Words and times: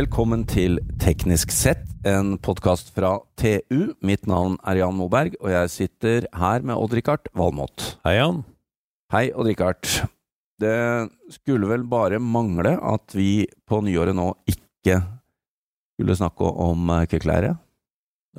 Velkommen 0.00 0.46
til 0.48 0.78
Teknisk 1.02 1.50
sett, 1.52 1.82
en 2.08 2.38
podkast 2.40 2.88
fra 2.96 3.18
TU. 3.36 3.90
Mitt 4.06 4.22
navn 4.30 4.54
er 4.64 4.78
Jan 4.78 4.94
Moberg, 4.96 5.34
og 5.42 5.50
jeg 5.52 5.72
sitter 5.74 6.24
her 6.40 6.62
med 6.64 6.78
Odd-Rikard 6.80 7.26
Valmot. 7.36 7.98
Hei, 8.06 8.14
Jan. 8.16 8.38
Hei, 9.12 9.26
Odd-Rikard. 9.34 9.84
Det 10.62 10.72
skulle 11.34 11.68
vel 11.68 11.84
bare 11.90 12.16
mangle 12.22 12.78
at 12.80 13.12
vi 13.12 13.44
på 13.68 13.82
nyåret 13.84 14.16
nå 14.16 14.30
ikke 14.48 15.02
skulle 15.98 16.16
snakke 16.16 16.48
om 16.48 16.94
eh, 16.96 17.04
kvikkleire? 17.10 17.52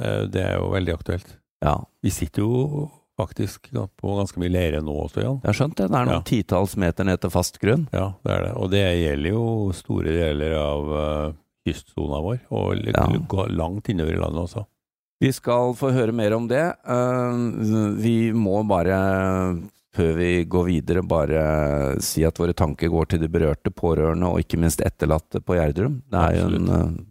Eh, 0.01 0.23
Det 0.33 0.41
er 0.47 0.57
jo 0.57 0.71
veldig 0.73 0.95
aktuelt. 0.97 1.35
Ja, 1.61 1.75
Vi 2.01 2.09
sitter 2.09 2.41
jo 2.41 2.87
faktisk 3.21 3.69
på 4.01 4.15
ganske 4.17 4.41
mye 4.41 4.49
leire 4.49 4.81
nå 4.81 4.97
også, 5.03 5.21
Jan. 5.21 5.37
jeg 5.43 5.51
har 5.51 5.59
skjønt 5.59 5.77
det. 5.77 5.91
Det 5.91 5.99
er 5.99 6.09
noen 6.09 6.23
Ja. 6.23 6.25
titalls 6.25 6.73
meter 6.75 7.05
ned 7.05 7.21
til 7.21 7.29
fast 7.29 7.61
grunn. 7.61 7.85
Ja, 7.93 8.15
det 8.25 8.33
er 8.33 8.43
det. 8.47 8.51
Og 8.57 8.71
det 8.73 8.81
gjelder 9.03 9.29
jo 9.37 9.45
store 9.77 10.17
deler 10.17 10.57
av 10.57 10.89
uh, 10.89 11.33
kystsona 11.67 12.21
vår, 12.23 12.39
og 12.51 12.75
Ja. 12.85 13.05
langt 13.49 13.89
innover 13.89 14.13
i 14.13 14.19
landet 14.21 14.43
også. 14.47 14.65
Vi 15.21 15.31
skal 15.31 15.75
få 15.77 15.91
høre 15.93 16.11
mer 16.11 16.33
om 16.33 16.47
det. 16.49 16.63
Eh, 16.83 17.93
Vi 18.01 18.31
må 18.33 18.63
bare, 18.67 19.61
før 19.93 20.15
vi 20.17 20.45
går 20.45 20.65
videre, 20.65 21.03
bare 21.05 21.99
si 22.01 22.23
at 22.25 22.33
våre 22.39 22.53
tanker 22.53 22.89
går 22.89 23.05
til 23.09 23.19
de 23.19 23.27
berørte 23.27 23.69
pårørende, 23.69 24.25
og 24.25 24.39
ikke 24.39 24.57
minst 24.57 24.81
etterlatte 24.81 25.41
på 25.43 25.53
Gjerdrum. 25.59 26.01
Det 26.09 26.19
er 26.19 26.39
jo 26.39 26.55
en 26.55 26.69
eh, 26.69 27.03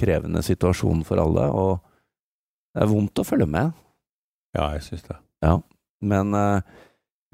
krevende 0.00 0.42
situasjon 0.42 1.04
for 1.04 1.20
alle, 1.20 1.50
og 1.52 1.80
det 2.74 2.82
er 2.82 2.86
vondt 2.86 3.14
å 3.20 3.24
følge 3.26 3.46
med. 3.48 3.72
Ja, 4.56 4.70
jeg 4.72 4.82
syns 4.82 5.02
det. 5.06 5.16
Men 6.02 6.32
eh, 6.34 6.60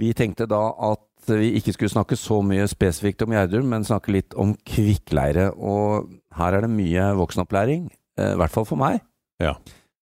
vi 0.01 0.13
tenkte 0.17 0.47
da 0.49 0.61
at 0.93 1.03
vi 1.31 1.55
ikke 1.59 1.75
skulle 1.75 1.93
snakke 1.93 2.19
så 2.19 2.39
mye 2.45 2.67
spesifikt 2.71 3.25
om 3.25 3.33
Gjerdrum, 3.35 3.67
men 3.73 3.87
snakke 3.87 4.13
litt 4.15 4.37
om 4.39 4.55
kvikkleire. 4.69 5.51
Og 5.57 6.11
her 6.37 6.57
er 6.57 6.67
det 6.67 6.73
mye 6.73 7.09
voksenopplæring, 7.19 7.89
eh, 8.19 8.33
i 8.35 8.39
hvert 8.39 8.53
fall 8.53 8.69
for 8.69 8.77
meg. 8.81 9.01
Ja. 9.43 9.57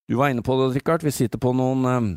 Du 0.08 0.18
var 0.18 0.28
inne 0.28 0.42
på 0.42 0.56
det, 0.58 0.74
Rikard. 0.76 1.02
Vi 1.02 1.14
sitter 1.14 1.38
på 1.38 1.54
noen 1.56 1.86
eh, 1.88 2.10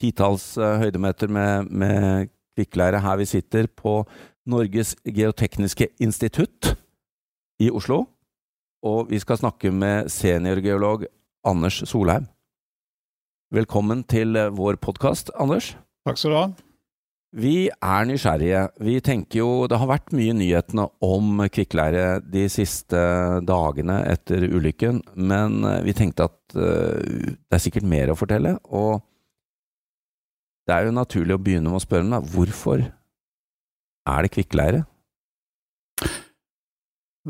titalls 0.00 0.56
eh, 0.58 0.78
høydemeter 0.84 1.28
med, 1.28 1.72
med 1.72 2.30
kvikkleire 2.56 3.00
her 3.00 3.16
vi 3.16 3.24
sitter 3.24 3.66
på 3.66 4.04
Norges 4.46 4.94
geotekniske 5.04 5.88
institutt 6.00 6.76
i 7.60 7.70
Oslo. 7.70 8.04
Og 8.84 9.10
vi 9.10 9.18
skal 9.20 9.40
snakke 9.40 9.72
med 9.72 10.08
seniorgeolog 10.08 11.04
Anders 11.44 11.82
Solheim. 11.88 12.28
Velkommen 13.52 14.04
til 14.04 14.36
vår 14.54 14.78
podkast, 14.78 15.32
Anders. 15.34 15.74
Takk 16.06 16.20
skal 16.20 16.30
du 16.30 16.36
ha. 16.36 16.48
Vi 17.30 17.68
er 17.70 18.06
nysgjerrige. 18.08 18.64
Vi 18.82 18.96
tenker 19.06 19.38
jo 19.38 19.50
Det 19.70 19.78
har 19.78 19.86
vært 19.86 20.10
mye 20.18 20.34
nyhetene 20.34 20.88
om 21.06 21.44
kvikkleire 21.46 22.18
de 22.26 22.48
siste 22.50 22.98
dagene 23.46 24.00
etter 24.10 24.48
ulykken, 24.50 24.98
men 25.14 25.62
eh, 25.62 25.78
vi 25.86 25.94
tenkte 25.94 26.26
at 26.26 26.56
eh, 26.58 27.30
det 27.38 27.54
er 27.54 27.62
sikkert 27.62 27.86
mer 27.86 28.10
å 28.10 28.18
fortelle. 28.18 28.56
Og 28.66 28.98
det 30.66 30.74
er 30.74 30.88
jo 30.88 30.96
naturlig 30.96 31.36
å 31.36 31.42
begynne 31.42 31.70
med 31.70 31.78
å 31.78 31.84
spørre 31.84 32.08
meg 32.10 32.26
hvorfor 32.34 32.82
er 34.10 34.26
det 34.26 34.34
kvikkleire? 34.34 34.82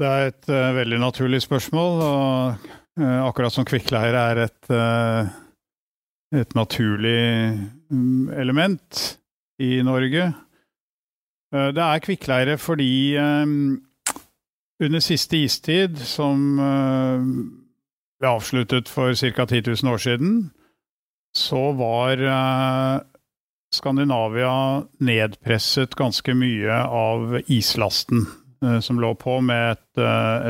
Det 0.01 0.07
er 0.07 0.29
et 0.31 0.49
uh, 0.49 0.71
veldig 0.77 1.01
naturlig 1.03 1.41
spørsmål, 1.43 2.03
og 2.05 2.69
uh, 3.03 3.21
akkurat 3.27 3.53
som 3.53 3.67
kvikkleire 3.67 4.21
er 4.33 4.43
et, 4.45 4.71
uh, 4.71 5.27
et 6.37 6.55
naturlig 6.57 7.17
um, 7.91 8.31
element 8.31 9.01
i 9.61 9.83
Norge. 9.85 10.31
Eh, 11.55 11.69
det 11.75 11.85
er 11.85 12.05
kvikkleire 12.05 12.57
fordi 12.61 13.17
eh, 13.19 13.55
under 14.81 15.05
siste 15.05 15.43
istid, 15.45 15.99
som 16.09 16.59
eh, 16.65 17.29
ble 18.21 18.33
avsluttet 18.33 18.91
for 18.91 19.15
ca. 19.15 19.47
10 19.47 19.63
000 19.83 19.93
år 19.93 20.03
siden, 20.07 20.35
så 21.37 21.71
var 21.79 22.19
Skandinavia 23.71 24.83
nedpresset 24.99 25.95
ganske 25.95 26.35
mye 26.35 26.75
av 26.83 27.37
islasten 27.47 28.25
som 28.83 28.99
lå 29.01 29.13
på, 29.15 29.37
med 29.47 29.77
et, 29.77 30.01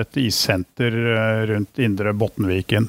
et 0.01 0.17
issenter 0.25 0.97
rundt 1.53 1.83
indre 1.85 2.15
Bottenviken. 2.17 2.89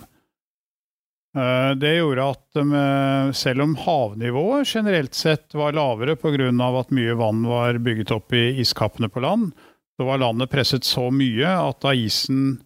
Eh, 1.37 1.75
Det 1.75 1.91
gjorde 1.95 2.25
at 2.33 2.59
eh, 2.59 3.31
selv 3.31 3.63
om 3.63 3.75
havnivået 3.79 4.67
generelt 4.67 5.15
sett 5.15 5.53
var 5.55 5.73
lavere 5.73 6.15
pga. 6.15 6.49
at 6.79 6.91
mye 6.91 7.15
vann 7.15 7.43
var 7.47 7.79
bygget 7.79 8.11
opp 8.11 8.33
i 8.33 8.59
iskappene 8.59 9.09
på 9.09 9.23
land, 9.23 9.53
så 9.97 10.05
var 10.05 10.17
landet 10.17 10.49
presset 10.49 10.83
så 10.83 11.09
mye 11.11 11.47
at 11.47 11.79
da 11.81 11.93
isen 11.93 12.61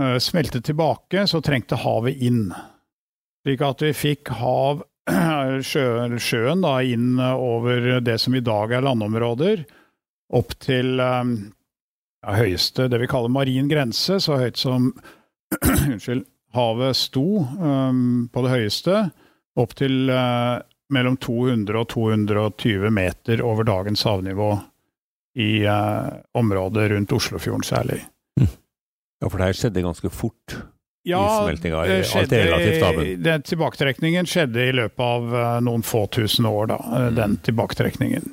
eh, 0.00 0.16
smeltet 0.18 0.64
tilbake, 0.64 1.26
så 1.26 1.42
trengte 1.42 1.76
havet 1.76 2.16
inn. 2.16 2.52
Slik 3.44 3.60
at 3.60 3.82
vi 3.82 3.92
fikk 3.92 4.32
hav, 4.40 4.84
sjø, 5.60 6.16
sjøen 6.16 6.64
da, 6.64 6.80
inn 6.80 7.20
over 7.20 8.00
det 8.00 8.18
som 8.18 8.34
i 8.34 8.40
dag 8.40 8.72
er 8.72 8.86
landområder, 8.86 9.66
opp 10.32 10.54
til 10.64 10.96
ja, 10.96 12.32
høyeste, 12.32 12.88
det 12.88 13.02
vi 13.02 13.08
kaller 13.12 13.28
marin 13.28 13.68
grense, 13.68 14.16
så 14.24 14.38
høyt 14.40 14.56
som 14.56 14.94
unnskyld, 15.60 16.24
havet 16.54 16.96
sto 16.98 17.44
um, 17.60 18.28
på 18.32 18.44
det 18.44 18.52
høyeste, 18.52 19.00
opp 19.60 19.74
til 19.78 20.10
uh, 20.10 20.60
mellom 20.94 21.16
200 21.22 21.80
og 21.80 21.88
220 21.92 22.90
meter 22.94 23.42
over 23.44 23.66
dagens 23.68 24.04
havnivå 24.06 24.52
i 25.38 25.64
uh, 25.66 26.20
området 26.38 26.90
rundt 26.94 27.16
Oslofjorden 27.16 27.66
særlig. 27.66 28.02
Ja, 29.22 29.30
for 29.30 29.40
det 29.40 29.50
her 29.50 29.58
skjedde 29.58 29.82
ganske 29.84 30.10
fort. 30.12 30.56
Ja, 31.04 31.20
det 31.48 32.06
skjedde, 32.08 33.16
den 33.20 33.44
tilbaketrekningen 33.44 34.28
skjedde 34.28 34.70
i 34.70 34.72
løpet 34.74 35.04
av 35.04 35.28
uh, 35.34 35.44
noen 35.64 35.84
få 35.84 36.06
tusen 36.12 36.48
år, 36.48 36.70
da, 36.72 36.78
den 37.14 37.38
tilbaketrekningen. 37.44 38.30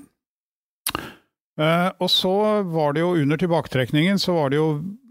Eh, 1.60 1.90
og 2.00 2.08
så 2.10 2.32
var 2.64 2.94
det 2.96 3.02
jo 3.04 3.10
under 3.20 3.38
tilbaketrekningen 3.38 4.18
så 4.24 4.34
var 4.38 4.50
det 4.54 4.56
jo 4.62 4.70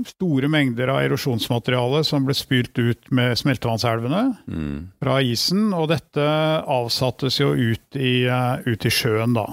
store 0.08 0.48
mengder 0.48 0.88
av 0.88 1.02
erosjonsmateriale 1.04 2.00
som 2.08 2.24
ble 2.24 2.32
spylt 2.34 2.78
ut 2.80 3.10
med 3.12 3.36
smeltevannselvene 3.38 4.22
Mm. 4.48 4.78
fra 4.98 5.18
isen, 5.20 5.66
og 5.76 5.90
dette 5.92 6.24
avsattes 6.64 7.36
jo 7.42 7.52
ut 7.52 7.96
i, 8.00 8.24
eh, 8.24 8.56
ut 8.66 8.86
i 8.88 8.90
sjøen, 8.90 9.34
da. 9.36 9.44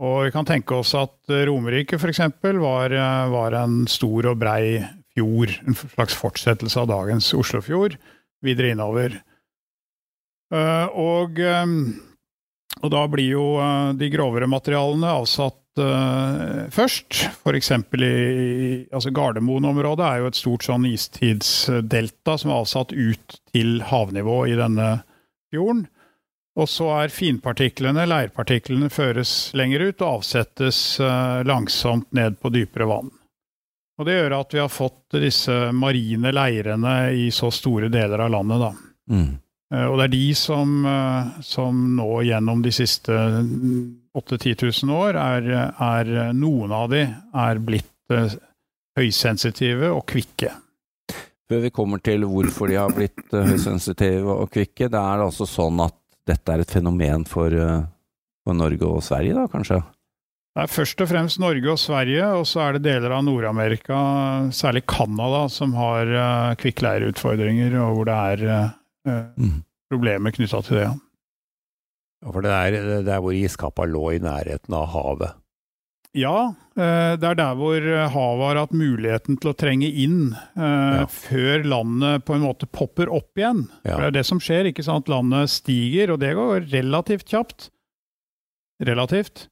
Og 0.00 0.24
vi 0.24 0.30
kan 0.32 0.46
tenke 0.48 0.78
oss 0.78 0.94
at 0.94 1.12
eh, 1.28 1.42
Romerike 1.50 1.98
f.eks. 1.98 2.22
Var, 2.40 2.94
var 3.34 3.52
en 3.58 3.82
stor 3.90 4.30
og 4.30 4.38
brei 4.40 4.78
fjord, 5.12 5.50
en 5.66 5.74
slags 5.74 6.14
fortsettelse 6.14 6.78
av 6.80 6.86
dagens 6.88 7.34
Oslofjord, 7.34 7.98
videre 8.46 8.70
innover. 8.72 9.18
Og, 10.50 11.36
og 12.82 12.90
da 12.90 13.02
blir 13.12 13.28
jo 13.36 13.44
de 13.98 14.08
grovere 14.10 14.48
materialene 14.50 15.12
avsatt 15.20 15.59
eh, 15.78 16.66
først. 16.74 17.20
F.eks. 17.44 17.70
i 17.70 18.88
altså 18.90 19.12
Gardermoen-området 19.14 20.06
er 20.06 20.18
jo 20.20 20.30
et 20.30 20.40
stort 20.40 20.66
sånn 20.66 20.88
istidsdelta 20.90 22.36
som 22.40 22.50
er 22.50 22.60
avsatt 22.62 22.92
ut 22.96 23.40
til 23.52 23.80
havnivå 23.86 24.42
i 24.50 24.58
denne 24.58 24.90
fjorden. 25.52 25.86
Og 26.58 26.66
så 26.68 26.88
er 26.98 27.14
finpartiklene, 27.14 28.08
leirpartiklene, 28.10 28.90
føres 28.90 29.52
lenger 29.56 29.86
ut 29.86 30.02
og 30.02 30.16
avsettes 30.18 30.80
uh, 30.98 31.46
langsomt 31.46 32.10
ned 32.16 32.40
på 32.42 32.50
dypere 32.52 32.88
vann. 32.90 33.12
Og 34.00 34.08
det 34.08 34.16
gjør 34.16 34.34
at 34.40 34.56
vi 34.56 34.60
har 34.62 34.72
fått 34.72 35.20
disse 35.20 35.54
marine 35.76 36.32
leirene 36.32 36.96
i 37.14 37.28
så 37.34 37.52
store 37.54 37.90
deler 37.92 38.24
av 38.24 38.32
landet, 38.34 38.64
da. 38.64 38.70
Mm. 39.12 39.30
Eh, 39.74 39.86
Og 39.86 39.98
det 39.98 40.08
er 40.08 40.14
de 40.14 40.34
som, 40.34 40.72
eh, 40.86 41.42
som 41.46 41.82
nå 41.96 42.08
gjennom 42.26 42.62
de 42.62 42.72
siste 42.74 43.14
8000-10 44.14 44.84
000 44.84 44.96
år, 44.96 45.18
er, 45.20 45.50
er 45.70 46.32
noen 46.34 46.72
av 46.74 46.90
de 46.90 47.04
er 47.06 47.62
blitt 47.62 48.14
eh, 48.14 48.34
høysensitive 48.98 49.92
og 49.94 50.04
kvikke. 50.10 50.50
Før 51.50 51.62
vi 51.64 51.70
kommer 51.74 52.02
til 52.02 52.26
hvorfor 52.26 52.70
de 52.70 52.76
har 52.78 52.92
blitt 52.94 53.30
høysensitive 53.30 54.26
og 54.26 54.50
kvikke, 54.54 54.90
det 54.90 54.98
er 54.98 55.22
altså 55.24 55.46
sånn 55.50 55.80
at 55.82 55.96
dette 56.28 56.52
er 56.52 56.62
et 56.62 56.70
fenomen 56.70 57.24
for, 57.26 57.50
for 58.46 58.54
Norge 58.54 58.86
og 58.86 59.00
Sverige, 59.02 59.34
da, 59.34 59.48
kanskje? 59.50 59.80
Det 60.54 60.62
er 60.62 60.70
først 60.70 61.02
og 61.02 61.08
fremst 61.10 61.40
Norge 61.42 61.72
og 61.72 61.78
Sverige, 61.80 62.28
og 62.38 62.46
så 62.46 62.62
er 62.62 62.76
det 62.76 62.84
deler 62.84 63.16
av 63.16 63.24
Nord-Amerika, 63.26 63.98
særlig 64.54 64.84
Canada, 64.90 65.48
som 65.50 65.74
har 65.78 66.12
kvikkleireutfordringer, 66.60 67.74
og 67.82 67.96
hvor 67.96 68.10
det 68.10 68.18
er 68.36 68.70
Mm. 69.08 69.62
problemer 69.90 70.30
knytta 70.34 70.60
til 70.66 70.76
det. 70.80 70.88
Ja, 72.20 72.32
for 72.34 72.44
det 72.44 72.50
er 72.52 72.74
det 73.06 73.12
er 73.14 73.22
hvor 73.24 73.32
iskappa 73.36 73.86
lå 73.88 74.10
i 74.16 74.18
nærheten 74.22 74.74
av 74.76 74.90
havet. 74.92 75.36
Ja, 76.12 76.50
eh, 76.74 77.14
det 77.16 77.24
er 77.28 77.36
der 77.38 77.54
hvor 77.54 77.78
havet 77.80 78.44
har 78.48 78.58
hatt 78.58 78.72
muligheten 78.74 79.36
til 79.40 79.52
å 79.52 79.56
trenge 79.56 79.86
inn 79.88 80.32
eh, 80.34 81.00
Ja. 81.00 81.06
før 81.06 81.62
landet 81.64 82.24
på 82.26 82.34
en 82.34 82.42
måte 82.44 82.66
popper 82.66 83.08
opp 83.14 83.38
igjen. 83.38 83.68
Ja. 83.86 83.94
For 83.94 84.02
det 84.02 84.08
er 84.10 84.16
det 84.18 84.26
som 84.26 84.40
skjer, 84.42 84.66
ikke 84.72 84.84
sant. 84.84 85.08
Landet 85.08 85.48
stiger, 85.54 86.10
og 86.12 86.20
det 86.20 86.34
går 86.34 86.66
relativt 86.72 87.30
kjapt. 87.30 87.70
Relativt. 88.82 89.46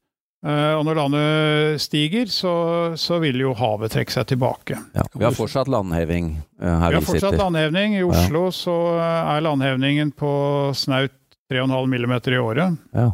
Eh, 0.46 0.73
og 0.79 0.85
når 0.87 0.99
landet 1.00 1.81
stiger, 1.82 2.29
så, 2.31 2.52
så 2.94 3.17
vil 3.23 3.40
jo 3.43 3.55
havet 3.58 3.90
trekke 3.90 4.14
seg 4.14 4.29
tilbake. 4.31 4.76
Ja. 4.94 5.02
Vi 5.14 5.25
har 5.26 5.35
fortsatt 5.35 5.70
landheving 5.73 6.37
eh, 6.37 6.62
her 6.69 6.93
Vi 6.93 6.94
vi, 6.94 6.99
har 7.00 7.06
fortsatt 7.08 7.32
sitter. 7.32 7.43
landhevning. 7.43 7.96
I 7.99 8.05
Oslo 8.06 8.44
så 8.55 8.76
eh, 9.00 9.32
er 9.35 9.43
landhevningen 9.49 10.12
på 10.14 10.31
snaut 10.79 11.14
3,5 11.50 11.88
millimeter 11.90 12.37
i 12.37 12.38
året. 12.38 12.76
Ja. 12.94 13.08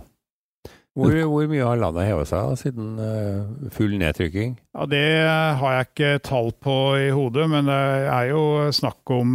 Hvor, 0.95 1.11
hvor 1.27 1.49
mye 1.51 1.65
har 1.67 1.79
landet 1.81 2.07
hevet 2.07 2.29
seg 2.31 2.45
da, 2.53 2.59
siden 2.61 3.71
full 3.75 3.97
nedtrykking? 3.99 4.53
Ja, 4.77 4.85
Det 4.87 5.01
har 5.59 5.73
jeg 5.79 5.89
ikke 5.89 6.11
tall 6.29 6.53
på 6.63 6.75
i 7.03 7.09
hodet, 7.11 7.49
men 7.51 7.67
det 7.67 7.79
er 8.15 8.29
jo 8.31 8.45
snakk 8.71 9.11
om 9.11 9.33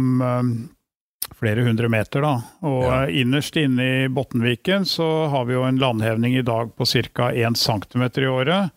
flere 1.38 1.64
hundre 1.66 1.88
meter, 1.92 2.22
da. 2.24 2.32
Og 2.66 2.82
Ja. 2.84 3.02
eh, 3.04 3.20
innerst 3.22 3.56
inne 3.56 4.04
i 4.04 4.08
Bottenviken 4.08 4.84
så 4.88 5.28
har 5.30 5.44
vi 5.48 5.54
jo 5.54 5.62
en 5.64 5.78
landhevning 5.78 6.36
i 6.38 6.42
dag 6.42 6.72
på 6.76 6.84
ca. 6.86 7.30
1 7.32 7.56
cm 7.56 8.02
i 8.22 8.26
året. 8.26 8.70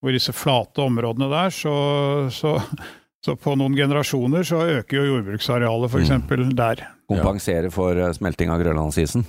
Hvor 0.00 0.12
disse 0.14 0.32
flate 0.32 0.78
områdene 0.84 1.26
der, 1.30 1.50
så, 1.50 2.30
så, 2.30 2.56
så 3.24 3.34
på 3.36 3.56
noen 3.58 3.74
generasjoner 3.74 4.46
så 4.46 4.62
øker 4.78 4.96
jo 5.00 5.08
jordbruksarealet 5.16 5.90
f.eks. 5.90 6.10
Mm. 6.30 6.54
der. 6.54 6.84
Kompensere 7.08 7.70
for 7.74 7.96
eh, 7.98 8.12
smelting 8.14 8.50
av 8.50 8.62
grønlandsisen. 8.62 9.26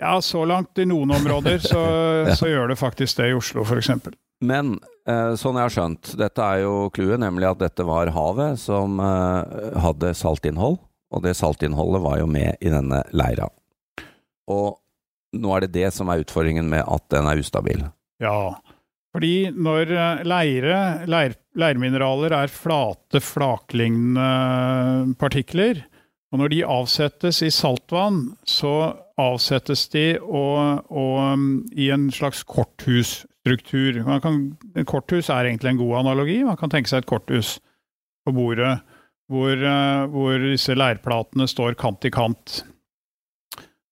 Ja, 0.00 0.16
så 0.20 0.42
langt 0.46 0.78
i 0.78 0.84
noen 0.90 1.10
områder 1.14 1.58
så, 1.62 1.82
så 2.38 2.46
gjør 2.50 2.68
det 2.72 2.78
faktisk 2.78 3.16
det 3.18 3.30
i 3.30 3.34
Oslo 3.38 3.62
f.eks. 3.66 3.90
Men 4.42 4.78
eh, 5.08 5.34
sånn 5.38 5.54
jeg 5.58 5.66
har 5.68 5.74
skjønt, 5.74 6.14
dette 6.18 6.42
er 6.42 6.64
jo 6.64 6.90
clouet, 6.94 7.18
nemlig 7.22 7.46
at 7.50 7.62
dette 7.62 7.86
var 7.86 8.10
havet 8.14 8.58
som 8.60 8.98
hadde 9.00 10.10
saltinnhold, 10.18 10.78
og 11.14 11.22
det 11.24 11.36
saltinnholdet 11.38 12.02
var 12.02 12.18
jo 12.20 12.26
med 12.30 12.58
i 12.60 12.72
denne 12.72 13.04
leira. 13.14 13.46
Og 14.50 14.80
nå 15.34 15.54
er 15.54 15.64
det 15.64 15.74
det 15.76 15.90
som 15.94 16.10
er 16.10 16.22
utfordringen 16.24 16.68
med 16.70 16.82
at 16.84 17.06
den 17.14 17.26
er 17.30 17.40
ustabil. 17.40 17.84
Ja, 18.22 18.54
fordi 19.14 19.50
når 19.54 19.94
eh, 19.94 20.22
leire, 20.26 20.78
leir, 21.10 21.34
leirmineraler 21.58 22.34
er 22.34 22.50
flate, 22.50 23.22
flaklignende 23.22 25.14
partikler, 25.20 25.84
og 26.34 26.40
når 26.40 26.50
de 26.50 26.64
avsettes 26.66 27.38
i 27.46 27.50
saltvann, 27.54 28.34
så 28.42 28.96
avsettes 29.22 29.86
de 29.92 30.16
og, 30.18 30.82
og, 30.90 31.18
um, 31.22 31.44
i 31.70 31.92
en 31.94 32.08
slags 32.10 32.42
korthusstruktur. 32.42 34.00
Kan, 34.24 34.40
korthus 34.90 35.30
er 35.30 35.46
egentlig 35.46 35.70
en 35.70 35.78
god 35.84 36.00
analogi. 36.00 36.40
Man 36.42 36.58
kan 36.58 36.72
tenke 36.72 36.90
seg 36.90 37.04
et 37.04 37.10
korthus 37.12 37.60
på 38.26 38.34
bordet 38.34 38.80
hvor, 39.32 39.52
eh, 39.56 40.04
hvor 40.12 40.38
disse 40.42 40.76
leirplatene 40.76 41.48
står 41.50 41.76
kant 41.80 42.04
i 42.04 42.12
kant. 42.14 42.62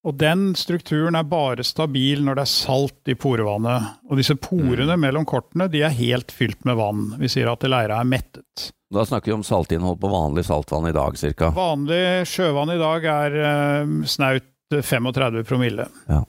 Og 0.02 0.16
den 0.18 0.50
strukturen 0.58 1.14
er 1.14 1.28
bare 1.30 1.62
stabil 1.62 2.24
når 2.26 2.40
det 2.40 2.44
er 2.44 2.50
salt 2.50 3.10
i 3.10 3.14
porevannet. 3.14 4.00
Og 4.10 4.18
disse 4.18 4.34
porene 4.34 4.96
mellom 4.98 5.26
kortene 5.28 5.68
de 5.70 5.84
er 5.86 5.94
helt 5.94 6.34
fylt 6.34 6.64
med 6.66 6.80
vann. 6.80 7.04
Vi 7.20 7.30
sier 7.30 7.52
at 7.52 7.62
leira 7.68 8.00
er 8.02 8.08
mettet. 8.08 8.72
Da 8.92 9.06
snakker 9.08 9.30
vi 9.30 9.36
om 9.38 9.46
saltinnhold 9.46 10.00
på 10.02 10.10
vanlig 10.12 10.44
saltvann 10.48 10.90
i 10.90 10.96
dag, 10.96 11.16
cirka. 11.16 11.52
Vanlig 11.56 12.26
sjøvann 12.28 12.74
i 12.74 12.80
dag 12.82 13.06
er 13.14 13.38
eh, 13.46 13.94
snaut 14.10 14.48
35 14.74 15.46
promille. 15.48 15.86
Ja. 16.08 16.24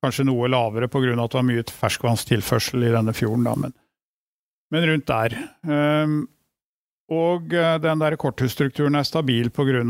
Kanskje 0.00 0.24
noe 0.24 0.48
lavere 0.48 0.88
pga. 0.88 1.12
at 1.12 1.32
det 1.32 1.38
var 1.38 1.46
mye 1.46 1.64
ferskvannstilførsel 1.76 2.88
i 2.88 2.92
denne 2.94 3.12
fjorden, 3.12 3.44
da, 3.44 3.54
men, 3.66 3.74
men 4.72 4.86
rundt 4.88 5.10
der. 5.10 5.36
Um, 5.66 6.22
og 7.10 7.54
eh, 7.54 7.76
den 7.82 7.98
der 8.02 8.14
korthusstrukturen 8.20 8.94
er 9.00 9.06
stabil 9.08 9.48
pga. 9.50 9.80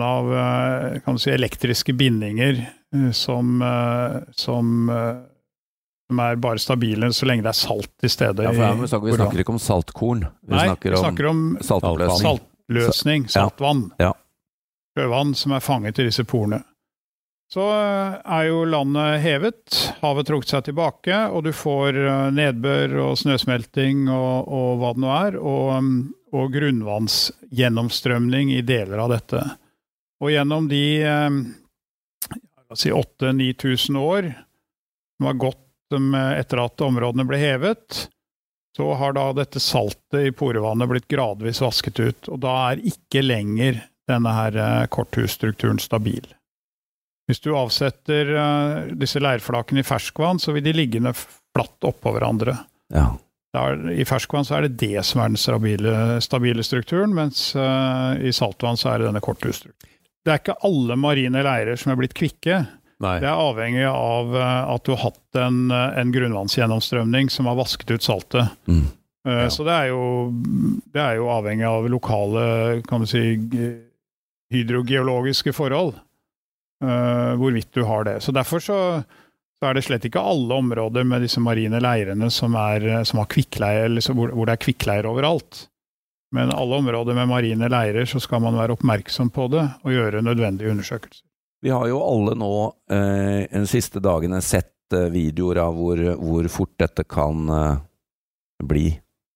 Kan 1.04 1.18
si, 1.20 1.30
elektriske 1.34 1.92
bindinger 1.96 2.62
eh, 2.94 3.10
som, 3.12 3.60
eh, 3.62 4.20
som, 4.36 4.88
eh, 4.90 5.18
som 6.10 6.22
er 6.24 6.40
bare 6.42 6.58
stabile 6.62 7.12
så 7.14 7.28
lenge 7.28 7.44
det 7.44 7.52
er 7.52 7.60
salt 7.60 8.06
i 8.06 8.08
stedet. 8.10 8.44
Ja, 8.48 8.52
for 8.56 8.80
vi, 8.82 8.88
snakker, 8.88 9.06
vi 9.12 9.18
snakker 9.20 9.44
ikke 9.44 9.54
om 9.56 9.60
saltkorn, 9.62 10.24
vi 10.42 10.56
Nei, 10.56 10.64
snakker 10.70 10.90
vi 10.90 10.96
om 10.96 11.04
snakker 11.04 11.30
om 11.30 11.44
saltoppløsning. 11.60 12.40
saltløsning, 12.70 13.28
Ja. 13.28 13.34
saltvann. 13.36 13.84
Ja. 14.00 14.12
Sjøvann 14.98 15.36
som 15.38 15.52
er 15.54 15.60
fanget 15.62 15.98
i 16.02 16.08
disse 16.08 16.24
porene. 16.26 16.64
Så 17.50 17.64
eh, 17.66 18.16
er 18.30 18.44
jo 18.46 18.60
landet 18.70 19.20
hevet, 19.24 19.78
havet 20.04 20.28
trukket 20.28 20.52
seg 20.52 20.64
tilbake, 20.68 21.16
og 21.34 21.42
du 21.44 21.50
får 21.54 21.96
eh, 21.98 22.28
nedbør 22.34 22.92
og 23.08 23.16
snøsmelting 23.18 24.04
og, 24.08 24.46
og 24.54 24.68
hva 24.78 24.92
det 24.94 25.02
nå 25.02 25.10
er, 25.16 25.38
og, 25.40 25.72
mm, 25.82 25.98
og 26.36 26.52
grunnvannsgjennomstrømning 26.54 28.52
i 28.54 28.62
deler 28.66 28.98
av 29.02 29.10
dette. 29.14 29.42
Og 30.20 30.30
gjennom 30.34 30.68
de 30.70 30.84
si 32.74 32.92
8000-9000 32.92 33.96
år 33.96 34.32
som 35.16 35.26
har 35.26 35.34
gått 35.34 35.92
eh, 35.92 36.32
etter 36.38 36.62
at 36.64 36.80
områdene 36.80 37.26
ble 37.28 37.38
hevet, 37.40 38.06
så 38.76 38.92
har 38.94 39.16
da 39.16 39.30
dette 39.34 39.60
saltet 39.60 40.28
i 40.28 40.32
porevannet 40.32 40.88
blitt 40.88 41.08
gradvis 41.10 41.60
vasket 41.60 42.00
ut, 42.00 42.28
og 42.30 42.38
da 42.44 42.54
er 42.70 42.84
ikke 42.92 43.24
lenger 43.24 43.82
denne 44.08 44.34
her 44.36 44.56
eh, 44.56 44.84
korthusstrukturen 44.92 45.82
stabil. 45.82 46.24
Hvis 47.28 47.42
du 47.44 47.52
avsetter 47.58 48.32
eh, 48.34 48.94
disse 48.98 49.22
leirflakene 49.22 49.82
i 49.82 49.86
ferskvann, 49.86 50.40
så 50.42 50.54
vil 50.56 50.64
de 50.66 50.76
liggende 50.78 51.12
flatt 51.16 51.90
oppå 51.90 52.14
hverandre. 52.14 52.56
Ja. 52.94 53.12
Da 53.54 53.64
er, 53.72 53.80
I 53.98 54.06
ferskvann 54.06 54.46
så 54.46 54.58
er 54.58 54.68
det 54.68 54.78
det 54.78 55.02
som 55.06 55.22
er 55.24 55.32
den 55.32 55.40
stabile, 55.40 55.94
stabile 56.22 56.62
strukturen, 56.66 57.14
mens 57.16 57.50
uh, 57.58 58.14
i 58.22 58.30
saltvann 58.34 58.78
så 58.78 58.92
er 58.92 59.00
det 59.00 59.08
denne 59.10 59.22
korthusstrukturen. 59.24 59.96
Det 60.20 60.32
er 60.32 60.42
ikke 60.42 60.60
alle 60.68 60.98
marine 61.00 61.42
leirer 61.42 61.80
som 61.80 61.90
er 61.90 61.98
blitt 61.98 62.14
kvikke. 62.14 62.60
Nei. 63.00 63.14
Det 63.22 63.26
er 63.26 63.42
avhengig 63.42 63.86
av 63.88 64.34
uh, 64.36 64.70
at 64.70 64.84
du 64.86 64.92
har 64.92 65.02
hatt 65.08 65.38
en, 65.40 65.62
eh, 65.72 65.98
en 65.98 66.10
grunnvannsgjennomstrømning 66.14 67.30
som 67.32 67.48
har 67.48 67.56
vasket 67.58 67.90
ut 67.90 68.06
saltet. 68.06 68.56
Mm. 68.70 68.84
Uh, 68.86 68.96
Ja. 69.30 69.48
Så 69.52 69.66
det 69.66 69.72
er, 69.74 69.90
jo, 69.90 70.04
det 70.94 71.00
er 71.02 71.18
jo 71.18 71.26
avhengig 71.28 71.66
av 71.68 71.84
lokale, 71.92 72.44
kan 72.88 73.02
du 73.02 73.08
si, 73.10 73.20
hydrogeologiske 74.54 75.52
forhold. 75.52 75.98
hvorvidt 76.80 77.68
du 77.76 77.82
har 77.84 78.06
det. 78.08 78.22
Så 78.24 78.32
derfor 78.32 78.62
så, 78.64 78.76
så 79.60 79.68
er 79.68 79.76
det 79.76 79.82
slett 79.84 80.06
ikke 80.08 80.22
alle 80.24 80.56
områder 80.56 81.04
med 81.04 81.20
disse 81.26 81.40
marine 81.44 81.80
leirene 81.84 82.30
som, 82.32 82.54
er, 82.56 82.86
eh, 82.88 83.02
som 83.04 83.20
har 83.20 83.28
kvikkleire, 83.30 83.84
eller 83.90 84.00
så 84.04 84.14
hvor, 84.16 84.32
hvor 84.32 84.48
det 84.48 84.56
er 84.56 84.64
kvikkleir 84.64 85.08
overalt. 85.10 85.66
Men 86.32 86.52
alle 86.54 86.78
områder 86.78 87.14
med 87.18 87.28
marine 87.28 87.68
leirer 87.68 88.06
så 88.06 88.20
skal 88.22 88.40
man 88.44 88.54
være 88.56 88.76
oppmerksom 88.76 89.32
på 89.34 89.48
det 89.50 89.64
og 89.82 89.90
gjøre 89.92 90.22
nødvendige 90.22 90.70
undersøkelser. 90.70 91.24
Vi 91.60 91.72
har 91.74 91.88
jo 91.90 91.98
alle 92.00 92.36
nå 92.40 92.50
eh, 92.88 93.50
de 93.52 93.66
siste 93.68 94.00
dagene 94.00 94.38
sett 94.40 94.94
eh, 94.96 95.10
videoer 95.12 95.58
av 95.66 95.74
hvor, 95.76 96.00
hvor 96.22 96.46
fort 96.48 96.72
dette 96.80 97.04
kan 97.04 97.50
eh, 97.52 97.82
bli. 98.64 98.86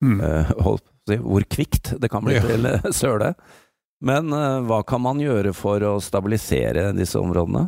Eh, 0.04 0.54
å 0.64 0.76
si, 1.09 1.19
hvor 1.21 1.45
kvikt 1.50 1.95
det 2.00 2.09
kan 2.12 2.25
bli 2.25 2.38
Ja. 2.38 2.47
til 2.47 2.71
eh, 2.71 2.88
søle. 2.97 3.35
Men 4.04 4.33
eh, 4.33 4.61
hva 4.69 4.81
kan 4.88 5.02
man 5.04 5.21
gjøre 5.21 5.52
for 5.57 5.83
å 5.85 5.99
stabilisere 6.00 6.93
disse 6.97 7.21
områdene? 7.21 7.66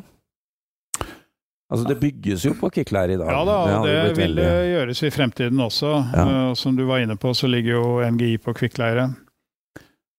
Altså 1.66 1.82
Det 1.88 1.96
bygges 1.98 2.44
jo 2.46 2.52
på 2.54 2.68
kvikkleire 2.70 3.12
i 3.16 3.18
dag. 3.18 3.26
Ja 3.32 3.44
da, 3.46 3.54
og 3.58 3.86
det, 3.86 3.94
det 3.94 4.02
vil 4.14 4.36
veldig- 4.36 4.66
gjøres 4.70 5.02
i 5.02 5.10
fremtiden 5.10 5.60
også. 5.64 5.92
Ja. 6.14 6.24
Uh, 6.26 6.54
som 6.54 6.76
du 6.78 6.84
var 6.86 6.98
inne 7.02 7.16
på, 7.18 7.34
så 7.34 7.46
ligger 7.50 7.70
jo 7.80 7.86
NGI 8.06 8.36
på 8.38 8.54
kvikkleire. 8.54 9.08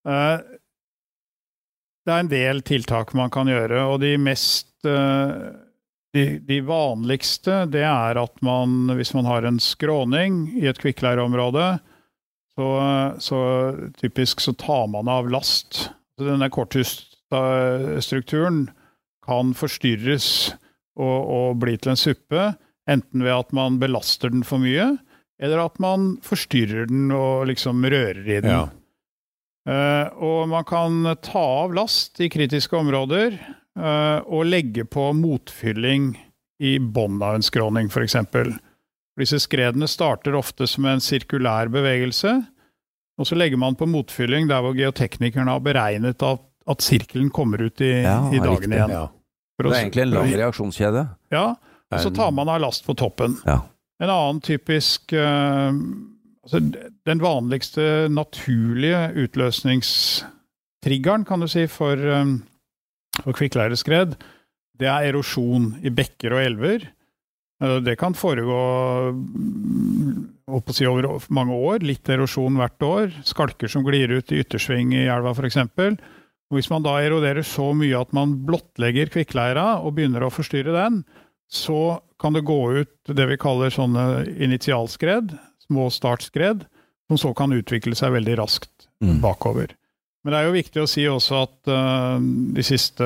Uh, 0.08 0.38
det 2.04 2.13
er 2.13 2.20
en 2.20 2.27
del 2.32 2.62
tiltak 2.68 3.13
man 3.16 3.30
kan 3.32 3.48
gjøre, 3.48 3.80
og 3.88 4.01
de 4.04 4.18
mest 4.20 4.68
uh, 4.88 5.32
de, 6.16 6.39
de 6.44 6.62
vanligste 6.66 7.66
det 7.72 7.84
er 7.86 8.18
at 8.20 8.42
man, 8.46 8.89
hvis 8.98 9.13
man 9.16 9.25
har 9.27 9.44
en 9.48 9.60
skråning 9.62 10.48
i 10.60 10.68
et 10.68 10.80
kvikkleireområde, 10.82 11.80
så, 12.58 12.68
så 13.22 13.38
typisk 14.01 14.42
så 14.42 14.54
tar 14.58 14.88
man 14.89 15.08
av 15.12 15.30
last. 15.30 15.92
Så 16.18 16.25
denne 16.25 16.50
korthusstrukturen 16.50 18.70
kan 19.27 19.54
forstyrres 19.54 20.56
og, 20.98 21.30
og 21.38 21.60
bli 21.62 21.77
til 21.77 21.94
en 21.94 22.00
suppe, 22.00 22.50
enten 22.89 23.24
ved 23.25 23.36
at 23.36 23.54
man 23.56 23.77
belaster 23.82 24.32
den 24.34 24.44
for 24.48 24.62
mye, 24.63 24.96
eller 25.38 25.62
at 25.68 25.77
man 25.84 26.16
forstyrrer 26.25 26.89
den 26.89 27.12
og 27.13 27.46
liksom 27.50 27.86
rører 27.86 28.24
i 28.25 28.39
den. 28.42 28.51
Ja. 28.51 28.66
Uh, 29.68 30.24
og 30.24 30.48
man 30.50 30.63
kan 30.68 31.01
ta 31.22 31.44
av 31.66 31.74
last 31.75 32.22
i 32.24 32.30
kritiske 32.32 32.77
områder 32.77 33.36
uh, 33.77 34.24
og 34.24 34.48
legge 34.48 34.86
på 34.88 35.10
motfylling 35.18 36.13
i 36.63 36.77
bånn 36.80 37.20
av 37.22 37.36
en 37.38 37.46
skråning, 37.46 37.92
f.eks. 37.92 38.16
Disse 39.18 39.42
skredene 39.44 39.89
starter 39.89 40.38
ofte 40.38 40.66
som 40.70 40.88
en 40.89 41.04
sirkulær 41.04 41.70
bevegelse, 41.74 42.32
og 43.18 43.27
så 43.27 43.38
legger 43.38 43.60
man 43.60 43.75
på 43.77 43.89
motfylling 43.89 44.48
der 44.50 44.63
hvor 44.63 44.77
geoteknikerne 44.77 45.51
har 45.51 45.62
beregnet 45.66 46.24
at, 46.24 46.42
at 46.70 46.86
sirkelen 46.86 47.30
kommer 47.34 47.62
ut 47.68 47.82
i, 47.82 47.92
Ja, 48.06 48.22
i 48.32 48.39
dagen 48.39 48.62
riktig. 48.62 48.74
igjen. 48.77 48.94
Ja. 48.94 49.06
For 49.58 49.66
Det 49.66 49.72
er 49.74 49.82
egentlig 49.88 50.06
en 50.06 50.14
lang 50.14 50.30
reaksjonskjede. 50.38 51.02
Ja, 51.34 51.48
og 51.90 52.00
så 52.04 52.12
tar 52.14 52.30
man 52.36 52.50
av 52.54 52.60
last 52.62 52.86
på 52.86 52.94
toppen. 52.98 53.38
Ja. 53.48 53.58
En 54.04 54.12
annen 54.14 54.42
typisk 54.46 55.14
uh, 55.18 55.72
altså 56.46 56.58
Den 57.08 57.20
vanligste 57.24 58.06
naturlige 58.14 59.00
utløsningstriggeren, 59.24 61.26
kan 61.26 61.42
du 61.42 61.48
si, 61.50 61.66
for, 61.72 61.98
um, 61.98 62.44
for 63.24 63.34
kvikkleireskred, 63.34 64.14
det 64.78 64.88
er 64.92 65.08
erosjon 65.10 65.72
i 65.82 65.90
bekker 65.90 66.34
og 66.38 66.42
elver. 66.44 66.86
Eh, 67.64 67.80
Det 67.82 67.98
kan 67.98 68.14
foregå 68.14 68.60
si, 70.72 70.86
over 70.86 71.24
mange 71.34 71.54
år. 71.56 71.80
Litt 71.82 72.10
erosjon 72.10 72.56
hvert 72.60 72.82
år. 72.86 73.12
Skalker 73.26 73.68
som 73.72 73.84
glir 73.88 74.12
ut 74.20 74.32
i 74.32 74.40
yttersving 74.44 74.94
i 74.94 75.08
elva 75.10 75.32
f.eks. 75.34 75.58
Hvis 76.54 76.70
man 76.72 76.86
da 76.86 76.96
eroderer 77.04 77.44
så 77.44 77.74
mye 77.75 77.98
at 78.00 78.13
man 78.16 78.38
blottlegger 78.48 79.10
kvikkleira 79.12 79.82
og 79.82 79.98
begynner 79.98 80.24
å 80.24 80.32
forstyrre 80.32 80.72
den, 80.75 81.01
så 81.51 82.00
kan 82.20 82.36
det 82.36 82.46
gå 82.48 82.60
ut 82.82 83.12
det 83.16 83.25
vi 83.30 83.38
kaller 83.39 83.72
sånne 83.72 84.25
initialskred, 84.44 85.36
små 85.68 85.89
startskred, 85.92 86.66
som 87.08 87.20
så 87.20 87.34
kan 87.36 87.56
utvikle 87.56 87.96
seg 87.96 88.16
veldig 88.16 88.38
raskt 88.39 88.88
Mm. 88.98 89.20
bakover. 89.22 89.75
Men 90.24 90.34
det 90.34 90.38
er 90.39 90.48
jo 90.48 90.56
viktig 90.56 90.82
å 90.82 90.88
si 90.89 91.04
også 91.06 91.44
at 91.46 91.70
uh, 91.70 92.18
de 92.58 92.63
siste 92.66 93.06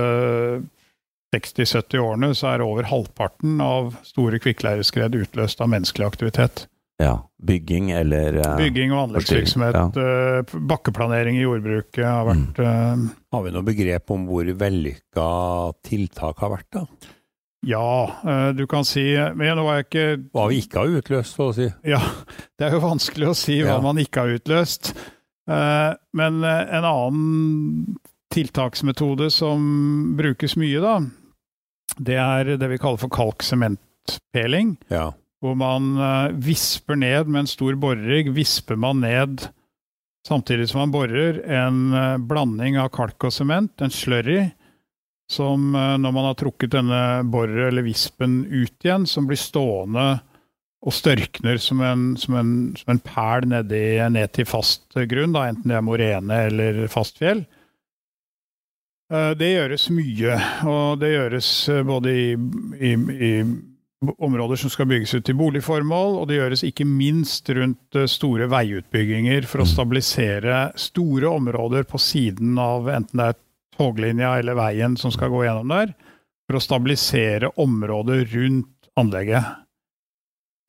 60-70 1.36 2.00
årene 2.00 2.32
så 2.36 2.54
er 2.54 2.64
over 2.64 2.88
halvparten 2.88 3.60
av 3.64 3.96
store 4.08 4.40
kvikkleireskred 4.40 5.16
utløst 5.20 5.62
av 5.64 5.72
menneskelig 5.72 6.08
aktivitet. 6.08 6.66
Ja. 7.02 7.14
Bygging 7.42 7.90
eller 7.98 8.36
uh, 8.38 8.50
Bygging 8.60 8.92
og 8.94 9.08
anleggsvirksomhet, 9.08 9.98
eh, 9.98 10.52
bakkeplanering 10.70 11.40
i 11.40 11.42
jordbruket 11.48 12.04
har 12.06 12.28
vært 12.28 12.60
eh, 12.62 13.06
Har 13.34 13.46
vi 13.48 13.54
noe 13.56 13.66
begrep 13.66 14.14
om 14.14 14.28
hvor 14.30 14.46
vellykka 14.60 15.26
tiltak 15.88 16.44
har 16.46 16.52
vært, 16.54 16.68
da? 16.78 16.84
Ja, 17.66 18.52
du 18.58 18.64
kan 18.70 18.86
si 18.90 19.04
Men 19.38 19.58
nå 19.60 19.64
var 19.68 19.76
jeg 19.80 19.86
ikke 19.88 20.06
Hva 20.34 20.46
vi 20.50 20.62
ikke 20.64 20.82
har 20.82 20.96
utløst, 21.02 21.36
så 21.38 21.50
å 21.52 21.56
si. 21.58 21.68
Ja, 21.86 22.00
det 22.58 22.68
er 22.70 22.78
jo 22.78 22.84
vanskelig 22.86 23.28
å 23.32 23.36
si 23.38 23.60
hva 23.62 23.76
Ja. 23.76 23.82
man 23.86 24.00
ikke 24.02 24.24
har 24.24 24.38
utløst. 24.38 24.94
Eh, 25.50 25.92
Men 26.18 26.40
en 26.46 26.88
annen 26.90 27.98
tiltaksmetode 28.34 29.28
som 29.34 30.14
brukes 30.18 30.56
mye, 30.58 30.80
da, 30.82 30.94
det 32.00 32.16
er 32.22 32.54
det 32.62 32.70
vi 32.72 32.78
kaller 32.80 33.02
for 33.02 33.12
kalksementpeling. 33.12 34.78
Ja. 34.94 35.10
Hvor 35.42 35.58
man 35.58 35.96
eh, 35.98 36.38
visper 36.38 37.00
ned 37.02 37.28
med 37.28 37.44
en 37.44 37.50
stor 37.50 37.78
borerigg, 37.82 38.30
visper 38.36 38.78
man 38.78 39.02
ned 39.02 39.48
samtidig 40.28 40.68
som 40.70 40.84
man 40.84 40.92
borer, 40.94 41.42
en 41.50 41.94
eh, 41.98 42.18
blanding 42.30 42.78
av 42.78 42.92
kalk 42.94 43.26
og 43.26 43.34
sement, 43.34 43.74
en 43.82 43.94
slurry, 43.94 44.44
som 45.32 45.74
eh, 45.74 45.96
når 45.98 46.14
man 46.14 46.28
har 46.30 46.38
trukket 46.38 46.76
denne 46.76 47.00
borer 47.34 47.72
eller 47.72 47.88
vispen 47.88 48.44
ut 48.52 48.86
igjen, 48.86 49.08
som 49.10 49.26
blir 49.30 49.42
stående 49.42 50.12
og 50.82 50.94
størkner 50.94 51.58
som 51.62 51.82
en, 51.86 52.06
som 52.18 52.38
en, 52.38 52.54
som 52.78 52.94
en 52.94 53.02
perl 53.06 53.50
i, 53.74 53.98
ned 54.14 54.32
til 54.34 54.46
fast 54.50 54.94
grunn, 55.10 55.34
da, 55.34 55.48
enten 55.50 55.74
det 55.74 55.78
er 55.78 55.86
morene 55.86 56.40
eller 56.50 56.80
fast 56.90 57.22
fjell. 57.22 57.44
Det 59.12 59.50
gjøres 59.52 59.90
mye, 59.92 60.38
og 60.72 61.02
det 61.02 61.12
gjøres 61.12 61.50
både 61.86 62.14
i, 62.16 62.26
i, 62.80 62.92
i 62.96 63.32
områder 64.18 64.56
som 64.56 64.70
skal 64.74 64.88
bygges 64.90 65.14
ut 65.14 65.26
til 65.28 65.38
boligformål, 65.38 66.16
og 66.22 66.28
det 66.30 66.40
gjøres 66.40 66.64
ikke 66.66 66.86
minst 66.90 67.50
rundt 67.54 67.98
eh, 68.00 68.08
store 68.10 68.48
veiutbygginger 68.50 69.46
for 69.50 69.62
å 69.62 69.68
stabilisere 69.70 70.72
store 70.80 71.30
områder 71.30 71.86
på 71.90 72.02
siden 72.02 72.58
av 72.62 72.90
enten 72.90 73.22
det 73.22 73.28
er 73.30 73.38
toglinja 73.78 74.34
eller 74.42 74.58
veien 74.58 74.98
som 75.00 75.14
skal 75.14 75.30
gå 75.34 75.44
gjennom 75.46 75.70
der, 75.74 75.94
for 76.50 76.58
å 76.58 76.64
stabilisere 76.66 77.52
området 77.62 78.24
rundt 78.34 78.90
anlegget. 79.00 79.46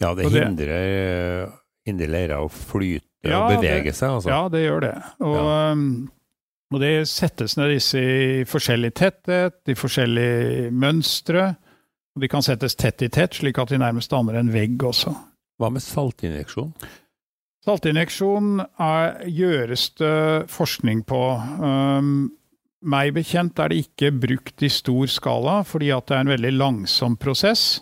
ja, 0.03 0.15
det 0.15 0.29
det- 0.33 0.45
hindrer, 0.45 1.49
hindrer 1.87 2.09
leira 2.13 2.43
å 2.45 2.51
flyte 2.53 3.07
Ja, 3.25 3.47
og 3.47 3.57
bevege 3.57 3.85
det- 3.85 3.95
seg, 3.97 4.11
altså. 4.11 4.29
Ja, 4.29 4.49
det 4.49 4.61
gjør 4.67 4.81
det. 4.81 4.95
Og, 5.21 5.37
ja. 5.37 5.75
og 6.75 6.81
det 6.81 7.09
settes 7.09 7.57
ned 7.57 7.71
disse 7.71 7.99
i 7.99 8.45
forskjellig 8.45 8.93
tetthet, 8.95 9.55
i 9.69 9.75
forskjellige 9.75 10.71
mønstre. 10.73 11.57
De 12.21 12.29
kan 12.29 12.45
settes 12.45 12.77
tett 12.77 13.03
i 13.03 13.09
tett, 13.09 13.39
slik 13.39 13.59
at 13.61 13.71
de 13.73 13.81
nærmest 13.81 14.13
danner 14.13 14.37
en 14.37 14.53
vegg 14.53 14.83
også. 14.85 15.15
Hva 15.61 15.71
med 15.73 15.85
saltinjeksjon? 15.85 16.73
Saltinjeksjon 17.63 18.59
er, 18.61 19.23
gjøres 19.31 19.87
det 20.01 20.17
forskning 20.51 21.05
på. 21.09 21.21
Um, 21.63 22.33
meg 22.83 23.13
bekjent 23.15 23.61
er 23.63 23.71
det 23.71 23.85
ikke 23.85 24.11
brukt 24.25 24.65
i 24.67 24.71
stor 24.73 25.07
skala, 25.13 25.61
fordi 25.65 25.93
at 25.95 26.09
det 26.11 26.17
er 26.17 26.27
en 26.27 26.33
veldig 26.35 26.53
langsom 26.57 27.17
prosess. 27.21 27.81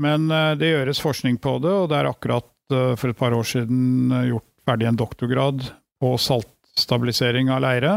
Men 0.00 0.30
uh, 0.30 0.54
det 0.56 0.70
gjøres 0.70 1.02
forskning 1.02 1.40
på 1.42 1.58
det, 1.64 1.74
og 1.74 1.90
det 1.90 1.98
er 1.98 2.08
akkurat 2.12 2.48
uh, 2.72 2.94
for 2.94 3.10
et 3.10 3.18
par 3.18 3.36
år 3.36 3.50
siden 3.50 4.14
uh, 4.14 4.22
gjort 4.30 4.46
ferdig 4.70 4.88
en 4.88 5.02
doktorgrad 5.02 5.66
på 6.00 6.14
saltstabilisering 6.28 7.50
av 7.52 7.64
leire. 7.66 7.94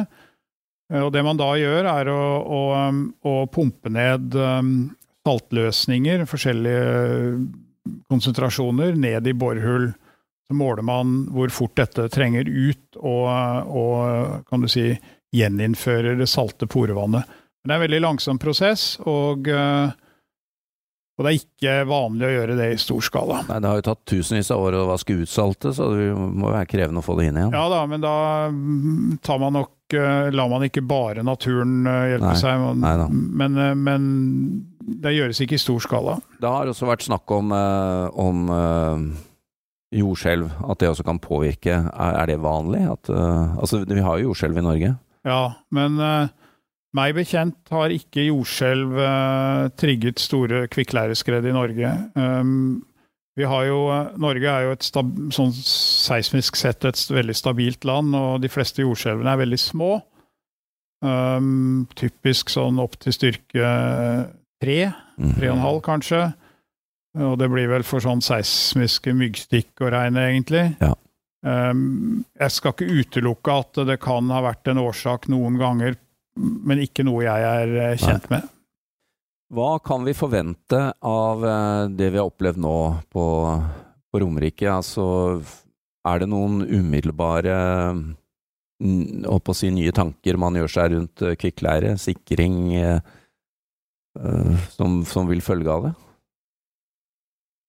Og 0.94 1.08
det 1.14 1.22
man 1.26 1.38
da 1.40 1.54
gjør, 1.58 1.88
er 1.88 2.10
å, 2.12 2.24
å, 2.42 2.60
um, 2.90 3.06
å 3.26 3.38
pumpe 3.50 3.90
ned 3.94 4.36
um, 4.36 4.74
saltløsninger, 5.28 6.26
forskjellige 6.30 7.38
konsentrasjoner, 8.12 8.96
ned 8.96 9.28
i 9.28 9.36
borhull. 9.36 9.92
Så 10.48 10.56
måler 10.60 10.84
man 10.84 11.24
hvor 11.32 11.52
fort 11.56 11.76
dette 11.80 12.10
trenger 12.12 12.48
ut, 12.50 13.00
og, 13.00 13.28
og 13.72 14.44
kan 14.50 14.64
du 14.64 14.70
si 14.72 14.90
gjeninnfører 15.34 16.20
det 16.20 16.30
salte 16.30 16.68
porevannet. 16.70 17.28
Men 17.64 17.70
det 17.70 17.74
er 17.74 17.80
en 17.80 17.86
veldig 17.86 18.02
langsom 18.04 18.40
prosess, 18.42 18.98
og, 19.08 19.48
eh, 19.48 19.94
og 21.16 21.24
det 21.24 21.32
er 21.32 21.40
ikke 21.40 21.76
vanlig 21.88 22.28
å 22.28 22.34
gjøre 22.34 22.58
det 22.60 22.68
i 22.74 22.82
stor 22.82 23.06
skala. 23.08 23.40
Nei, 23.48 23.62
det 23.64 23.72
har 23.72 23.80
jo 23.80 23.86
tatt 23.88 24.04
tusenvis 24.12 24.52
av 24.52 24.66
år 24.66 24.82
å 24.82 24.90
vaske 24.92 25.16
ut 25.16 25.32
saltet, 25.32 25.78
så 25.78 25.88
det 25.96 26.10
må 26.12 26.52
være 26.52 26.68
krevende 26.68 27.00
å 27.00 27.08
få 27.08 27.16
det 27.20 27.30
inn 27.30 27.40
igjen. 27.40 27.56
Ja 27.56 27.64
da, 27.72 27.86
men 27.88 28.04
da 28.04 28.16
tar 29.24 29.40
man 29.42 29.56
nok 29.62 29.72
eh, 29.98 30.30
lar 30.34 30.50
man 30.52 30.66
ikke 30.68 30.84
bare 30.86 31.24
naturen 31.26 31.88
eh, 31.90 32.14
hjelpe 32.14 32.32
Nei, 32.32 32.40
seg, 32.40 32.64
man, 32.64 33.18
men, 33.42 33.58
eh, 33.60 33.74
men 33.78 34.08
det 35.04 35.16
gjøres 35.16 35.42
ikke 35.44 35.58
i 35.58 35.62
stor 35.62 35.84
skala. 35.84 36.18
Det 36.42 36.50
har 36.50 36.70
også 36.70 36.90
vært 36.90 37.06
snakk 37.08 37.34
om, 37.34 37.54
eh, 37.56 38.20
om 38.20 38.54
jordskjelv, 39.94 40.54
at 40.70 40.82
det 40.82 40.90
også 40.90 41.06
kan 41.06 41.22
påvirke. 41.22 41.76
Er, 41.94 42.26
det 42.30 42.40
vanlig? 42.42 42.82
At, 42.90 43.12
altså, 43.14 43.84
vi 43.86 44.02
har 44.02 44.18
jo 44.18 44.32
jordskjelv 44.32 44.58
i 44.58 44.66
Norge. 44.66 44.96
Ja, 45.24 45.44
men 45.72 46.00
meg 46.98 47.14
bekjent 47.14 47.70
har 47.70 47.94
ikke 47.94 48.26
jordskjelv 48.26 48.98
trigget 49.78 50.24
store 50.24 50.66
kvikkleireskred 50.74 51.46
i 51.46 51.54
Norge. 51.54 51.94
Um, 52.18 52.82
vi 53.36 53.44
har 53.50 53.66
jo, 53.66 53.80
eh, 53.90 54.12
Norge 54.22 54.50
er 54.50 54.68
jo 54.68 54.72
et 54.76 54.84
stab, 54.86 55.10
sånn 55.34 55.54
seismisk 55.58 56.56
sett 56.60 56.86
et 56.86 57.00
veldig 57.10 57.36
stabilt 57.36 57.86
land, 57.86 58.14
og 58.16 58.42
de 58.44 58.50
fleste 58.52 58.84
jordskjelvene 58.86 59.34
er 59.34 59.42
veldig 59.46 59.60
små. 59.60 59.92
Um, 61.04 61.86
typisk 62.00 62.48
sånn 62.54 62.78
opp 62.80 62.96
til 63.04 63.12
styrke 63.12 63.72
tre, 64.64 64.78
Mm. 65.20 65.34
tre 65.36 65.50
og 65.50 65.58
en 65.58 65.62
halv 65.62 65.82
kanskje. 65.84 66.22
Og 67.20 67.38
det 67.38 67.50
blir 67.52 67.68
vel 67.70 67.84
for 67.84 68.00
sånn 68.00 68.22
seismiske 68.24 69.12
myggstikk 69.14 69.84
å 69.84 69.92
regne, 69.92 70.24
egentlig. 70.32 70.78
Ja. 70.82 70.94
Um, 71.44 72.24
jeg 72.40 72.52
skal 72.56 72.72
ikke 72.72 72.88
utelukke 73.04 73.60
at 73.60 73.86
det 73.86 74.00
kan 74.00 74.30
ha 74.32 74.42
vært 74.42 74.72
en 74.72 74.80
årsak 74.82 75.28
noen 75.28 75.60
ganger, 75.60 75.98
men 76.38 76.80
ikke 76.80 77.04
noe 77.06 77.26
jeg 77.26 77.44
er 77.44 77.98
kjent 77.98 78.08
kjent 78.08 78.30
med. 78.32 78.50
Hva 79.54 79.78
kan 79.86 80.02
vi 80.06 80.16
forvente 80.18 80.80
av 81.06 81.44
eh, 81.46 81.90
det 81.94 82.10
vi 82.10 82.18
har 82.18 82.30
opplevd 82.30 82.58
nå 82.64 82.78
på, 83.14 83.26
på 84.10 84.22
Romerike? 84.24 84.66
Altså, 84.72 85.06
er 86.10 86.24
det 86.24 86.30
noen 86.32 86.64
umiddelbare 86.66 87.58
mm, 87.94 89.28
å 89.30 89.38
si, 89.54 89.70
nye 89.76 89.94
tanker 89.94 90.42
man 90.42 90.58
gjør 90.58 90.74
seg 90.78 90.96
rundt 90.96 91.22
eh, 91.22 91.38
kvikkleire, 91.38 91.94
sikring, 92.02 92.58
eh, 92.82 93.14
som, 94.74 95.04
som 95.10 95.30
vil 95.30 95.46
følge 95.46 95.70
av 95.70 95.88
det? 95.88 95.94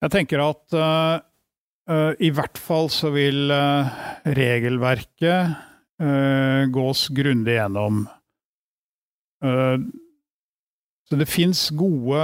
Jeg 0.05 0.13
tenker 0.13 0.43
at 0.45 0.75
uh, 0.77 2.13
i 2.21 2.29
hvert 2.37 2.59
fall 2.61 2.91
så 2.93 3.09
vil 3.15 3.49
uh, 3.49 3.89
regelverket 4.29 5.55
uh, 6.05 6.65
gås 6.69 7.07
grundig 7.17 7.57
gjennom. 7.57 8.05
Eh, 9.45 9.77
så 11.09 11.19
det 11.21 11.29
fins 11.29 11.67
gode, 11.77 12.23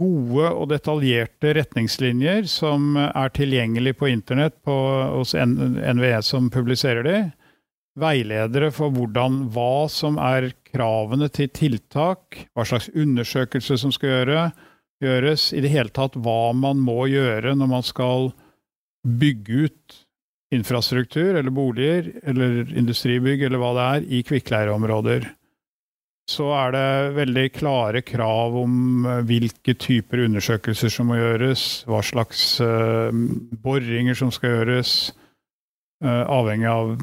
gode 0.00 0.50
og 0.52 0.68
detaljerte 0.70 1.54
retningslinjer 1.58 2.46
som 2.50 2.94
er 2.96 3.32
tilgjengelig 3.34 3.96
på 3.98 4.10
internett 4.12 4.58
på, 4.66 4.76
hos 5.16 5.34
NVE 5.34 6.20
som 6.26 6.50
publiserer 6.52 7.06
de. 7.06 7.18
Veiledere 7.96 8.68
for 8.76 8.92
hvordan, 8.92 9.46
hva 9.54 9.88
som 9.88 10.18
er 10.20 10.50
kravene 10.68 11.30
til 11.32 11.48
tiltak, 11.48 12.42
hva 12.52 12.66
slags 12.68 12.90
undersøkelse 12.92 13.78
som 13.80 13.94
skal 13.94 14.12
gjøre, 14.12 14.42
gjøres, 15.02 15.50
i 15.56 15.62
det 15.64 15.72
hele 15.72 15.92
tatt 15.92 16.16
hva 16.20 16.52
man 16.56 16.80
må 16.84 17.06
gjøre 17.10 17.56
når 17.56 17.72
man 17.72 17.86
skal 17.86 18.30
bygge 19.06 19.66
ut 19.66 20.02
infrastruktur 20.54 21.34
eller 21.34 21.50
boliger 21.50 22.12
eller 22.22 22.68
industribygg 22.76 23.42
eller 23.46 23.60
hva 23.60 23.72
det 23.76 23.86
er 23.86 24.06
i 24.18 24.22
kvikkleireområder. 24.26 25.26
Så 26.26 26.48
er 26.58 26.72
det 26.74 26.86
veldig 27.20 27.44
klare 27.54 28.02
krav 28.02 28.56
om 28.58 29.06
eh, 29.06 29.20
hvilke 29.28 29.76
typer 29.78 30.24
undersøkelser 30.24 30.90
som 30.90 31.06
må 31.10 31.20
gjøres, 31.20 31.84
hva 31.86 32.00
slags 32.02 32.56
uh, 32.58 33.14
boringer 33.62 34.18
som 34.18 34.32
skal 34.34 34.56
gjøres, 34.56 34.96
uh, 36.02 36.24
avhengig 36.26 36.66
av 36.66 36.96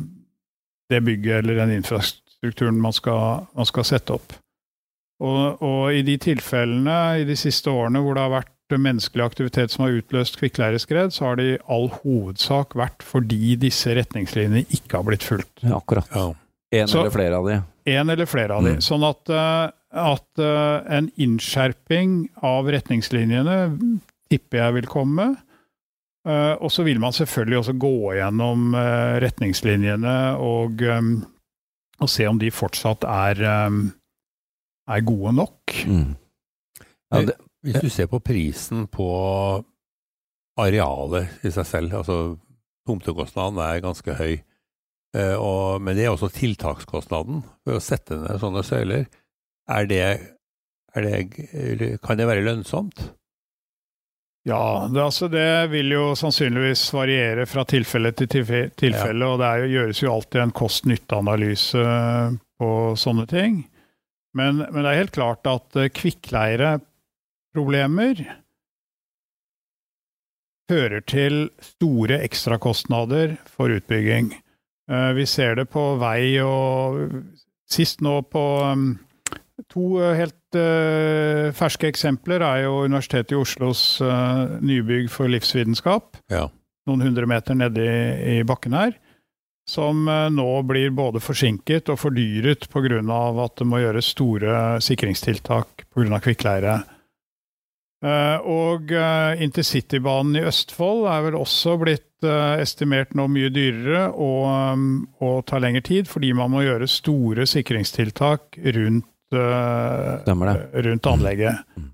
det 0.91 0.99
bygget 1.07 1.39
eller 1.39 1.61
den 1.63 1.77
infrastrukturen 1.79 2.81
man 2.83 2.95
skal, 2.95 3.47
man 3.55 3.69
skal 3.69 3.87
sette 3.87 4.17
opp. 4.19 4.35
Og, 5.23 5.63
og 5.63 5.95
i 5.95 6.03
de 6.03 6.17
tilfellene 6.19 7.23
i 7.23 7.27
de 7.27 7.37
siste 7.39 7.71
årene 7.71 8.03
hvor 8.03 8.17
det 8.17 8.25
har 8.25 8.35
vært 8.41 8.51
menneskelig 8.73 9.23
aktivitet 9.23 9.71
som 9.71 9.85
har 9.85 9.97
utløst 9.99 10.39
kvikkleireskred, 10.39 11.13
så 11.13 11.29
har 11.29 11.39
det 11.39 11.45
i 11.45 11.59
all 11.71 11.91
hovedsak 12.01 12.75
vært 12.79 13.05
fordi 13.05 13.55
disse 13.61 13.93
retningslinjene 13.95 14.65
ikke 14.73 14.97
har 14.97 15.07
blitt 15.07 15.23
fulgt. 15.23 15.53
Ja, 15.61 15.77
akkurat. 15.77 16.09
Ja. 16.11 16.31
En 16.73 16.87
Så- 16.87 17.01
eller 17.01 17.13
flere 17.13 17.37
av 17.37 17.47
de. 17.47 17.61
En 17.85 18.09
eller 18.09 18.27
flere 18.29 18.55
av 18.55 18.63
de. 18.63 18.77
Mm. 18.77 18.83
Sånn 18.83 19.03
at, 19.07 19.29
eh, 19.29 19.71
at 20.03 20.41
eh, 20.41 20.97
en 20.97 21.09
innskjerping 21.19 22.15
av 22.45 22.69
retningslinjene 22.71 23.57
tipper 24.31 24.61
jeg 24.61 24.77
vil 24.77 24.87
komme. 24.91 25.27
Eh, 26.23 26.53
og 26.55 26.71
så 26.71 26.85
vil 26.87 27.01
man 27.03 27.15
selvfølgelig 27.15 27.59
også 27.59 27.75
gå 27.83 27.97
gjennom 28.19 28.77
retningslinjene 29.23 30.17
og, 30.39 30.85
og 30.87 32.11
se 32.11 32.29
om 32.29 32.39
de 32.39 32.53
fortsatt 32.53 33.03
er, 33.09 33.43
er 33.43 35.05
gode 35.11 35.35
nok. 35.41 35.75
Mm. 35.83 36.15
Ja, 37.13 37.25
det, 37.27 37.37
Hvis 37.63 37.83
du 37.83 37.91
ser 37.91 38.07
på 38.11 38.23
prisen 38.23 38.87
på 38.91 39.09
arealet 40.59 41.43
i 41.45 41.51
seg 41.53 41.67
selv, 41.67 41.99
altså 41.99 42.17
tomtekostnaden 42.87 43.59
er 43.63 43.83
ganske 43.83 44.15
høy, 44.17 44.39
og, 45.13 45.81
men 45.85 45.97
det 45.97 46.07
er 46.07 46.13
også 46.13 46.31
tiltakskostnaden 46.33 47.43
for 47.63 47.77
å 47.77 47.83
sette 47.83 48.17
ned 48.17 48.39
sånne 48.41 48.63
søyler. 48.65 49.03
Er 49.69 49.83
det, 49.89 50.05
er 50.95 51.01
det, 51.05 51.17
kan 52.03 52.17
det 52.17 52.29
være 52.29 52.45
lønnsomt? 52.47 52.97
Ja, 54.43 54.89
det, 54.91 54.99
altså 54.99 55.29
det 55.31 55.71
vil 55.71 55.87
jo 55.93 56.15
sannsynligvis 56.19 56.81
variere 56.91 57.45
fra 57.47 57.63
tilfelle 57.69 58.11
til 58.11 58.27
tilfelle. 58.27 58.69
tilfelle, 58.75 59.25
og 59.25 59.39
det 59.39 59.47
er 59.47 59.57
jo, 59.61 59.67
gjøres 59.77 60.01
jo 60.03 60.11
alltid 60.11 60.41
en 60.41 60.51
kost-nytte-analyse 60.57 61.83
på 62.59 62.95
sånne 62.99 63.25
ting. 63.31 63.63
Men, 64.35 64.57
men 64.65 64.81
det 64.81 64.89
er 64.89 65.01
helt 65.03 65.15
klart 65.15 65.47
at 65.47 65.75
eh, 65.79 65.89
kvikkleireproblemer 65.93 68.15
fører 70.71 71.01
til 71.07 71.49
store 71.61 72.19
ekstrakostnader 72.25 73.37
for 73.47 73.69
utbygging. 73.71 74.42
Eh, 74.91 75.13
Vi 75.13 75.25
ser 75.25 75.55
det 75.55 75.69
på 75.71 75.83
vei 76.01 76.37
og 76.43 76.99
sist 77.69 78.03
nå 78.03 78.19
på 78.29 78.43
um, 78.73 78.87
To 79.71 79.99
eh, 80.01 80.15
helt 80.17 80.57
eh, 80.57 81.51
ferske 81.55 81.87
eksempler 81.87 82.43
er 82.43 82.63
jo 82.65 82.83
Universitetet 82.83 83.35
i 83.35 83.39
Oslos 83.39 84.01
nybygg 84.01 85.09
for 85.13 85.29
livsvitenskap, 85.31 86.17
Ja. 86.33 86.47
noen 86.89 87.05
hundre 87.05 87.29
meter 87.29 87.55
nedi 87.55 87.85
i, 87.85 88.39
bakken 88.43 88.73
her, 88.75 88.95
som 89.69 90.03
nå 90.09 90.47
blir 90.67 90.89
både 90.91 91.21
forsinket 91.23 91.87
og 91.93 92.01
fordyret 92.01 92.67
pga. 92.67 92.99
at 93.45 93.55
det 93.55 93.67
må 93.69 93.79
gjøres 93.79 94.11
store 94.11 94.81
sikringstiltak 94.81 95.85
pga. 95.93 96.19
kvikkleire. 96.19 96.83
Og 98.43 98.91
intercitybanen 99.39 100.35
i 100.41 100.43
Østfold 100.49 101.07
er 101.07 101.21
vel 101.29 101.39
også 101.39 101.77
blitt 101.79 102.12
eh, 102.27 102.61
estimert 102.63 103.13
nå 103.17 103.27
mye 103.31 103.51
dyrere 103.53 104.07
og, 104.11 104.43
um, 104.49 104.85
og 105.23 105.43
tar 105.49 105.63
lengre 105.63 105.83
tid, 105.85 106.09
fordi 106.11 106.33
man 106.37 106.51
må 106.53 106.63
gjøre 106.65 106.89
store 106.89 107.47
sikringstiltak 107.49 108.59
rundt 108.77 109.37
eh, 109.37 110.33
rundt 110.87 111.09
anlegget. 111.11 111.63
Mm. 111.77 111.89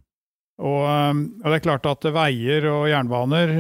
Og, 0.60 0.82
og 0.84 1.46
det 1.48 1.56
er 1.56 1.64
klart 1.64 1.88
at 1.88 2.10
veier 2.12 2.66
og 2.68 2.90
jernbaner 2.92 3.54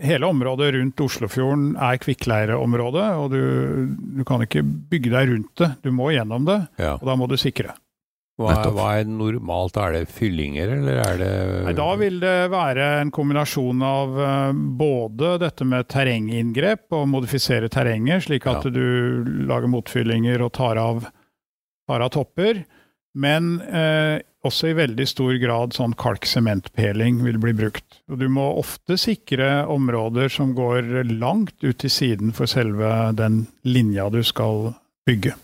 Hele 0.00 0.28
området 0.30 0.68
rundt 0.76 1.00
Oslofjorden 1.02 1.72
er 1.74 1.98
kvikkleireområde, 2.00 3.02
og 3.18 3.34
du, 3.34 3.40
du 4.16 4.22
kan 4.24 4.40
ikke 4.46 4.62
bygge 4.62 5.10
deg 5.12 5.32
rundt 5.32 5.50
det. 5.60 5.68
Du 5.84 5.90
må 5.92 6.12
gjennom 6.14 6.46
det, 6.46 6.60
ja. 6.80 6.94
og 6.94 7.04
da 7.10 7.16
må 7.18 7.26
du 7.28 7.34
sikre. 7.36 7.74
Hva, 8.40 8.54
er, 8.56 8.70
hva 8.72 8.86
er 8.98 9.08
normalt? 9.12 9.76
Er 9.76 9.92
det 9.98 10.06
fyllinger, 10.16 10.70
eller 10.78 11.00
er 11.04 11.18
det 11.20 11.30
Nei, 11.66 11.74
da 11.76 11.88
vil 12.00 12.16
det 12.22 12.34
være 12.52 12.86
en 13.02 13.10
kombinasjon 13.12 13.82
av 13.84 14.16
eh, 14.24 14.52
både 14.80 15.34
dette 15.42 15.66
med 15.68 15.88
terrenginngrep 15.92 16.96
og 16.96 17.06
modifisere 17.12 17.68
terrenget, 17.72 18.24
slik 18.30 18.48
at 18.48 18.64
Ja. 18.64 18.72
du 18.72 19.24
lager 19.50 19.68
motfyllinger 19.68 20.40
og 20.46 20.54
tar 20.56 20.80
av, 20.80 21.04
tar 21.90 22.06
av 22.06 22.12
topper. 22.16 22.64
Men 23.20 23.56
eh, 23.66 24.22
også 24.46 24.70
i 24.70 24.76
veldig 24.78 25.04
stor 25.10 25.34
grad 25.42 25.74
sånn 25.76 25.92
kalk-sementpeling 25.98 27.18
vil 27.26 27.36
bli 27.42 27.52
brukt. 27.58 28.00
Og 28.08 28.20
du 28.22 28.28
må 28.32 28.46
ofte 28.56 28.96
sikre 28.96 29.66
områder 29.68 30.30
som 30.32 30.54
går 30.56 31.04
langt 31.10 31.58
ut 31.66 31.76
til 31.82 31.90
siden 31.92 32.32
for 32.32 32.48
selve 32.48 33.10
den 33.18 33.42
linja 33.68 34.08
du 34.14 34.22
skal 34.24 34.70
bygge. 35.08 35.34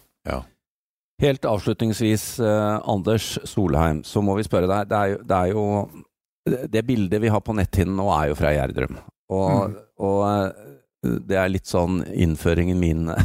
Helt 1.23 1.45
avslutningsvis, 1.49 2.41
eh, 2.45 2.81
Anders 2.85 3.39
Solheim, 3.49 4.03
så 4.05 4.21
må 4.23 4.35
vi 4.37 4.45
spørre 4.45 4.69
deg. 4.69 4.89
Det 4.91 4.97
er 4.99 5.13
jo, 5.15 5.19
det, 5.25 5.37
er 5.37 5.53
jo 5.55 6.67
det 6.77 6.83
bildet 6.87 7.23
vi 7.23 7.31
har 7.33 7.41
på 7.41 7.55
netthinnen 7.57 7.97
nå, 7.97 8.09
er 8.13 8.29
jo 8.33 8.37
fra 8.39 8.53
Gjerdrum. 8.53 8.99
Og, 9.33 9.71
Mm. 9.71 9.77
og 9.99 10.19
eh, 10.29 11.19
det 11.27 11.37
er 11.41 11.49
litt 11.49 11.67
sånn 11.67 12.03
innføringen 12.15 12.79
min 12.79 13.07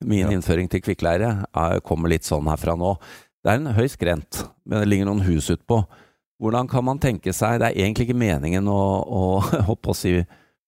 Min 0.00 0.20
Ja. 0.20 0.28
innføring 0.30 0.68
til 0.70 0.80
kvikkleire 0.80 1.44
er- 1.52 1.80
kommer 1.82 2.08
litt 2.08 2.22
sånn 2.22 2.46
herfra 2.46 2.76
nå. 2.78 2.92
Det 3.42 3.50
er 3.50 3.56
en 3.58 3.74
høy 3.74 3.88
skrent, 3.90 4.44
men 4.64 4.78
det 4.80 4.88
ligger 4.88 5.06
noen 5.08 5.24
hus 5.26 5.48
utpå. 5.50 5.80
Hvordan 6.40 6.68
kan 6.70 6.84
man 6.86 7.00
tenke 7.02 7.32
seg 7.34 7.58
Det 7.58 7.66
er 7.72 7.80
egentlig 7.82 8.06
ikke 8.06 8.16
meningen 8.20 8.68
å, 8.70 8.78
å, 9.04 9.22
hoppe 9.66 9.90
å 9.90 9.96
si, 9.98 10.12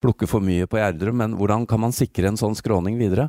plukke 0.02 0.26
for 0.26 0.40
mye 0.42 0.66
på 0.66 0.80
Gjerdrum, 0.80 1.14
men 1.22 1.36
hvordan 1.38 1.64
kan 1.70 1.78
man 1.80 1.92
sikre 1.94 2.26
en 2.26 2.36
sånn 2.40 2.56
skråning 2.58 2.98
videre? 2.98 3.28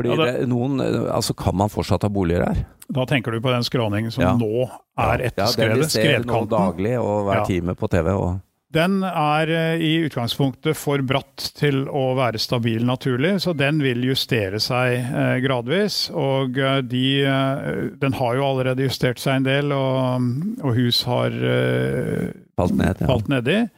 Fordi 0.00 0.12
Ja, 0.16 0.24
det- 0.24 0.40
det, 0.40 0.48
noen 0.48 0.80
Altså, 0.80 1.36
kan 1.36 1.54
man 1.56 1.68
fortsatt 1.68 2.02
ha 2.02 2.08
boliger 2.08 2.46
her? 2.48 2.64
Da 2.90 3.04
tenker 3.06 3.30
du 3.36 3.40
på 3.40 3.52
den 3.52 3.62
skråningen 3.62 4.10
som 4.10 4.22
Ja. 4.24 4.32
nå 4.34 4.68
er 4.98 5.18
etter 5.28 5.44
ja, 5.44 5.50
skredet, 5.52 5.90
ser 5.92 6.24
nå 6.24 6.46
daglig 6.48 6.96
og 6.98 7.26
hver 7.28 7.42
Ja. 7.42 7.44
time 7.44 7.74
på 7.76 7.88
TV. 7.88 8.08
Og, 8.16 8.40
Den 8.72 9.02
er 9.02 9.48
eh, 9.50 9.80
i 9.82 10.08
utgangspunktet 10.08 10.76
for 10.78 10.98
bratt 11.02 11.50
til 11.58 11.86
å 11.90 12.14
være 12.14 12.38
stabil 12.38 12.84
naturlig, 12.86 13.40
så 13.42 13.50
den 13.56 13.80
vil 13.82 14.00
justere 14.06 14.60
seg 14.62 14.92
eh, 15.00 15.40
gradvis. 15.42 16.08
Og 16.14 16.56
eh, 16.56 16.80
de, 16.82 17.22
eh, 17.24 17.90
den 17.98 18.12
har 18.12 18.36
jo 18.36 18.44
allerede 18.46 18.86
justert 18.86 19.18
seg 19.18 19.36
en 19.40 19.42
del, 19.42 19.72
og, 19.72 20.22
og 20.62 20.74
hus 20.76 21.02
har 21.02 21.30
eh, 21.34 22.30
falt 22.56 22.76
ned. 22.78 22.96
Ja. 23.00 23.06
falt 23.10 23.26
nedi. 23.28 23.68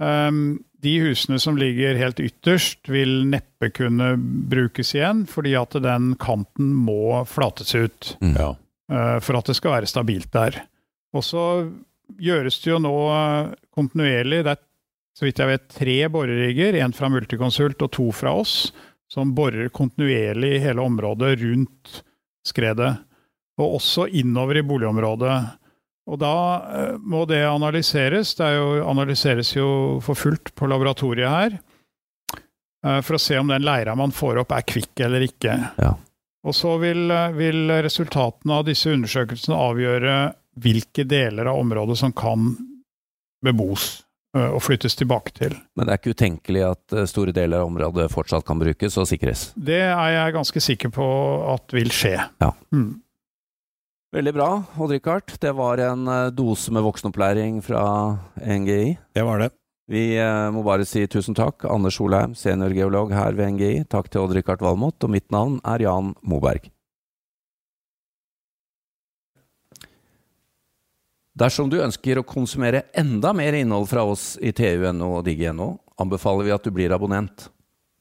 Um, 0.00 0.60
de 0.84 0.92
husene 1.00 1.38
som 1.40 1.56
ligger 1.58 1.96
helt 1.98 2.20
ytterst, 2.20 2.88
vil 2.92 3.24
neppe 3.30 3.70
kunne 3.74 4.12
brukes 4.50 4.94
igjen, 4.94 5.24
fordi 5.30 5.54
at 5.58 5.76
den 5.82 6.12
kanten 6.20 6.72
må 6.86 7.24
flates 7.26 7.74
ut 7.74 8.16
Mm. 8.20 8.36
Ja. 8.36 8.50
eh, 8.92 9.18
for 9.20 9.38
at 9.38 9.46
det 9.46 9.56
skal 9.56 9.72
være 9.78 9.86
stabilt 9.90 10.30
der. 10.32 10.60
Og 11.16 11.24
så 11.24 11.42
gjøres 12.20 12.60
det 12.62 12.70
jo 12.70 12.78
nå 12.78 12.94
eh, 13.10 13.54
kontinuerlig. 13.74 14.44
Det 14.44 14.52
er 14.56 14.62
så 15.16 15.24
vidt 15.24 15.38
jeg 15.40 15.48
vet 15.48 15.68
tre 15.72 15.96
borerigger, 16.12 16.76
én 16.84 16.92
fra 16.94 17.08
Multiconsult 17.08 17.80
og 17.82 17.90
to 17.96 18.10
fra 18.12 18.34
oss, 18.36 18.72
som 19.08 19.32
borer 19.34 19.70
kontinuerlig 19.72 20.56
i 20.58 20.62
hele 20.66 20.82
området 20.84 21.38
rundt 21.40 22.02
skredet. 22.46 22.98
Og 23.56 23.78
også 23.78 24.04
innover 24.12 24.58
i 24.60 24.62
boligområdet. 24.66 25.36
Og 26.06 26.20
da 26.22 26.34
eh, 26.70 26.98
må 27.02 27.24
det 27.26 27.42
analyseres. 27.48 28.34
Det 28.38 28.50
jo, 28.54 28.66
analyseres 28.86 29.50
jo 29.56 29.68
for 30.04 30.18
fullt 30.18 30.52
på 30.54 30.68
laboratoriet 30.70 31.32
her. 31.32 31.58
eh, 32.86 33.00
For 33.02 33.18
å 33.18 33.22
se 33.22 33.38
om 33.40 33.50
den 33.50 33.66
leira 33.66 33.96
man 33.98 34.14
får 34.14 34.44
opp 34.44 34.54
er 34.54 34.66
kvikk 34.66 35.02
eller 35.08 35.26
ikke. 35.26 35.56
Ja. 35.82 35.96
Og 36.46 36.54
så 36.54 36.76
vil, 36.78 37.10
eh, 37.10 37.34
vil 37.34 37.74
resultatene 37.82 38.60
av 38.60 38.66
disse 38.68 38.92
undersøkelsene 38.94 39.58
avgjøre 39.58 40.16
hvilke 40.62 41.04
deler 41.04 41.50
av 41.50 41.58
området 41.60 41.98
som 42.00 42.14
kan 42.16 42.52
bebos 43.44 44.02
og 44.36 44.58
flyttes 44.60 44.92
tilbake 44.98 45.32
til. 45.32 45.54
Men 45.78 45.86
det 45.86 45.92
er 45.94 45.98
ikke 46.00 46.12
utenkelig 46.12 46.62
at 46.66 46.94
store 47.08 47.32
deler 47.32 47.62
av 47.62 47.70
området 47.70 48.10
fortsatt 48.12 48.44
kan 48.44 48.58
brukes 48.60 48.96
og 49.00 49.06
sikres. 49.08 49.46
Det 49.56 49.78
er 49.80 50.10
jeg 50.12 50.34
ganske 50.34 50.60
sikker 50.60 50.92
på 50.92 51.06
at 51.54 51.72
vil 51.72 51.88
skje. 51.88 52.18
Ja. 52.42 52.50
Mm. 52.68 52.98
Veldig 54.16 54.32
bra, 54.32 54.62
Odd-Rikard. 54.80 55.34
Det 55.40 55.50
var 55.52 55.76
en 55.84 56.06
eh, 56.08 56.30
dose 56.32 56.72
med 56.72 56.80
voksenopplæring 56.86 57.58
fra 57.60 57.82
NGI. 58.40 58.94
Det 59.12 59.24
var 59.28 59.42
det. 59.42 59.50
Vi 59.92 60.16
eh, 60.16 60.46
må 60.56 60.62
bare 60.64 60.86
si 60.88 61.02
tusen 61.04 61.36
takk. 61.36 61.66
Anders 61.68 61.98
Solheim, 62.00 62.32
seniorgeolog 62.32 63.12
her 63.12 63.36
ved 63.36 63.58
NGI. 63.58 63.82
Takk 63.92 64.08
til 64.08 64.22
Odd-Rikard 64.22 64.64
Valmot, 64.64 64.96
og 65.04 65.12
mitt 65.12 65.28
navn 65.34 65.58
er 65.68 65.84
Jan 65.84 66.14
Moberg. 66.24 66.70
Dersom 71.36 71.68
du 71.68 71.76
ønsker 71.84 72.16
å 72.16 72.24
konsumere 72.24 72.86
enda 72.96 73.34
mer 73.36 73.52
innhold 73.58 73.90
fra 73.90 74.06
oss 74.08 74.38
i 74.40 74.54
TU.no 74.56 75.18
og 75.18 75.26
digg.no, 75.28 75.74
anbefaler 76.00 76.48
vi 76.48 76.56
at 76.56 76.64
du 76.64 76.72
blir 76.72 76.96
abonnent. 76.96 77.50